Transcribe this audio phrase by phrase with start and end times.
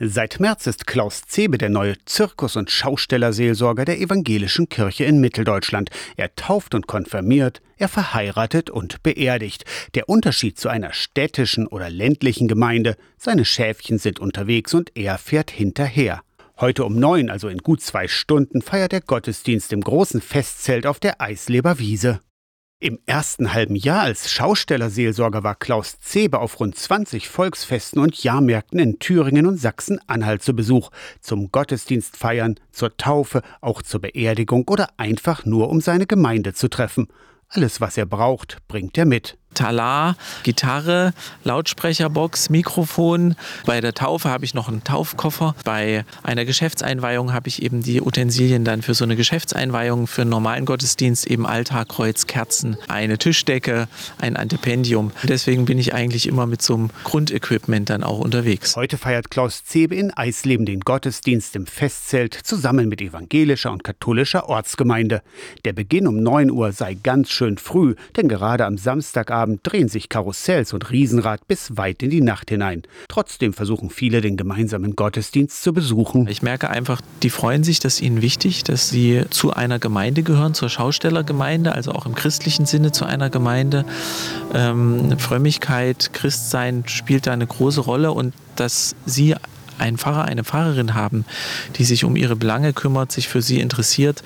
[0.00, 5.90] Seit März ist Klaus Zebe der neue Zirkus- und Schaustellerseelsorger der evangelischen Kirche in Mitteldeutschland.
[6.16, 9.64] Er tauft und konfirmiert, er verheiratet und beerdigt.
[9.96, 15.50] Der Unterschied zu einer städtischen oder ländlichen Gemeinde, seine Schäfchen sind unterwegs und er fährt
[15.50, 16.22] hinterher.
[16.60, 21.00] Heute um neun, also in gut zwei Stunden, feiert der Gottesdienst im großen Festzelt auf
[21.00, 22.20] der Eisleber Wiese.
[22.80, 28.78] Im ersten halben Jahr als Schaustellerseelsorger war Klaus Zebe auf rund 20 Volksfesten und Jahrmärkten
[28.78, 30.90] in Thüringen und Sachsen-Anhalt zu Besuch,
[31.20, 36.68] zum Gottesdienst feiern, zur Taufe, auch zur Beerdigung oder einfach nur um seine Gemeinde zu
[36.68, 37.08] treffen.
[37.48, 39.38] Alles, was er braucht, bringt er mit.
[39.58, 41.12] Talar, Gitarre,
[41.42, 43.34] Lautsprecherbox, Mikrofon.
[43.66, 45.56] Bei der Taufe habe ich noch einen Taufkoffer.
[45.64, 50.30] Bei einer Geschäftseinweihung habe ich eben die Utensilien dann für so eine Geschäftseinweihung, für einen
[50.30, 53.88] normalen Gottesdienst eben Altar, Kreuz, Kerzen, eine Tischdecke,
[54.20, 55.10] ein Antipendium.
[55.24, 58.76] Deswegen bin ich eigentlich immer mit so einem Grundequipment dann auch unterwegs.
[58.76, 64.48] Heute feiert Klaus Zebe in Eisleben den Gottesdienst im Festzelt zusammen mit evangelischer und katholischer
[64.48, 65.20] Ortsgemeinde.
[65.64, 69.88] Der Beginn um 9 Uhr sei ganz schön früh, denn gerade am Samstagabend Abend drehen
[69.88, 72.82] sich Karussells und Riesenrad bis weit in die Nacht hinein.
[73.08, 76.28] Trotzdem versuchen viele, den gemeinsamen Gottesdienst zu besuchen.
[76.28, 80.52] Ich merke einfach, die freuen sich, dass ihnen wichtig, dass sie zu einer Gemeinde gehören,
[80.52, 83.86] zur Schaustellergemeinde, also auch im christlichen Sinne zu einer Gemeinde.
[84.52, 89.34] Ähm, Frömmigkeit, Christsein spielt da eine große Rolle und dass sie
[89.78, 91.24] einen Pfarrer, eine Pfarrerin haben,
[91.76, 94.22] die sich um ihre Belange kümmert, sich für sie interessiert,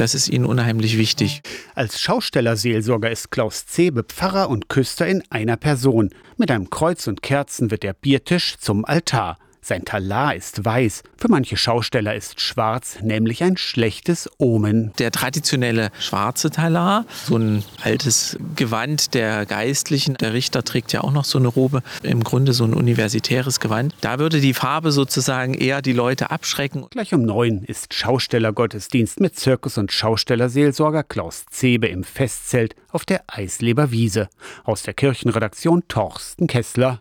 [0.00, 1.42] das ist ihnen unheimlich wichtig.
[1.74, 6.10] Als Schaustellerseelsorger ist Klaus Zebe Pfarrer und Küster in einer Person.
[6.36, 9.38] Mit einem Kreuz und Kerzen wird der Biertisch zum Altar.
[9.60, 14.92] Sein Talar ist weiß, für manche Schausteller ist schwarz, nämlich ein schlechtes Omen.
[14.98, 21.12] Der traditionelle schwarze Talar, so ein altes Gewand der Geistlichen, der Richter trägt ja auch
[21.12, 23.94] noch so eine Robe, im Grunde so ein universitäres Gewand.
[24.00, 26.86] Da würde die Farbe sozusagen eher die Leute abschrecken.
[26.90, 33.24] Gleich um neun ist Schaustellergottesdienst mit Zirkus- und Schaustellerseelsorger Klaus Zebe im Festzelt auf der
[33.26, 34.28] Eisleber Wiese.
[34.64, 36.96] Aus der Kirchenredaktion Torsten Kessler.